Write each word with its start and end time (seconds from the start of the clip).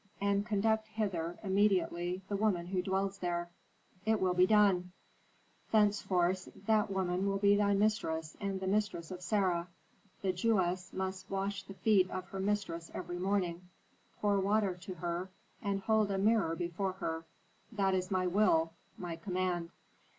"And 0.19 0.43
conduct 0.47 0.87
hither, 0.87 1.37
immediately, 1.43 2.23
the 2.27 2.35
woman 2.35 2.65
who 2.65 2.81
dwells 2.81 3.19
there." 3.19 3.49
"It 4.03 4.19
will 4.19 4.33
be 4.33 4.47
done." 4.47 4.93
"Thenceforth 5.71 6.49
that 6.65 6.89
woman 6.89 7.27
will 7.27 7.37
be 7.37 7.55
thy 7.55 7.75
mistress 7.75 8.35
and 8.41 8.59
the 8.59 8.65
mistress 8.65 9.11
of 9.11 9.21
Sarah; 9.21 9.67
the 10.23 10.33
Jewess 10.33 10.91
must 10.91 11.29
wash 11.29 11.61
the 11.61 11.75
feet 11.75 12.09
of 12.09 12.29
her 12.29 12.39
mistress 12.39 12.89
every 12.95 13.19
morning, 13.19 13.69
pour 14.19 14.39
water 14.39 14.73
to 14.77 14.95
her, 14.95 15.29
and 15.61 15.81
hold 15.81 16.09
a 16.09 16.17
mirror 16.17 16.55
before 16.55 16.93
her. 16.93 17.25
That 17.71 17.93
is 17.93 18.09
my 18.09 18.25
will, 18.25 18.73
my 18.97 19.15
command." 19.17 19.69